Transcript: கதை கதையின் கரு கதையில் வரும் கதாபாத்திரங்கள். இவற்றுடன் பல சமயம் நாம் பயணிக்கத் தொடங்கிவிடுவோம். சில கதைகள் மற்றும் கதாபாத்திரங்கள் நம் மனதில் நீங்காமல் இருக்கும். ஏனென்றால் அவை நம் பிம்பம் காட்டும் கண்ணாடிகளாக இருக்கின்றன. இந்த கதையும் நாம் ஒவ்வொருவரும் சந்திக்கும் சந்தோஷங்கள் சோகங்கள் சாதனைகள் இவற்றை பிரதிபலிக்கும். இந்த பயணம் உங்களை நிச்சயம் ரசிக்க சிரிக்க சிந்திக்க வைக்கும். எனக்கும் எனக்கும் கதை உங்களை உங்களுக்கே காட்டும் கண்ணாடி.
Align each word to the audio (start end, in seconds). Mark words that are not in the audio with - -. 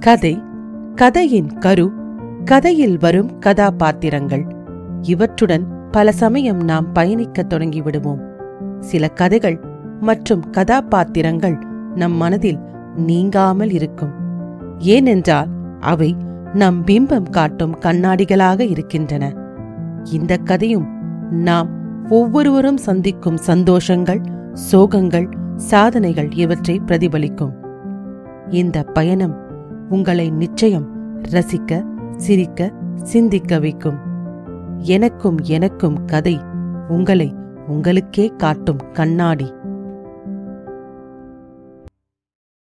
கதை 0.00 0.42
கதையின் 0.94 1.58
கரு 1.58 1.92
கதையில் 2.44 2.98
வரும் 3.00 3.38
கதாபாத்திரங்கள். 3.38 4.46
இவற்றுடன் 5.02 5.66
பல 5.90 6.12
சமயம் 6.12 6.60
நாம் 6.60 6.92
பயணிக்கத் 6.92 7.52
தொடங்கிவிடுவோம். 7.54 8.20
சில 8.80 9.08
கதைகள் 9.08 9.60
மற்றும் 10.00 10.50
கதாபாத்திரங்கள் 10.50 11.58
நம் 11.94 12.12
மனதில் 12.12 12.58
நீங்காமல் 12.96 13.70
இருக்கும். 13.70 14.12
ஏனென்றால் 14.78 15.48
அவை 15.80 16.16
நம் 16.54 16.84
பிம்பம் 16.84 17.30
காட்டும் 17.30 17.78
கண்ணாடிகளாக 17.78 18.60
இருக்கின்றன. 18.60 19.32
இந்த 20.04 20.36
கதையும் 20.36 20.86
நாம் 21.30 21.68
ஒவ்வொருவரும் 22.08 22.76
சந்திக்கும் 22.76 23.38
சந்தோஷங்கள் 23.46 24.24
சோகங்கள் 24.72 25.32
சாதனைகள் 25.56 26.28
இவற்றை 26.32 26.80
பிரதிபலிக்கும். 26.86 27.52
இந்த 28.48 28.82
பயணம் 28.82 29.46
உங்களை 29.88 30.30
நிச்சயம் 30.30 30.86
ரசிக்க 31.22 31.84
சிரிக்க 32.16 32.72
சிந்திக்க 32.94 33.58
வைக்கும். 33.58 33.98
எனக்கும் 34.78 35.38
எனக்கும் 35.38 36.04
கதை 36.04 36.40
உங்களை 36.88 37.34
உங்களுக்கே 37.66 38.32
காட்டும் 38.36 38.92
கண்ணாடி. 38.92 39.52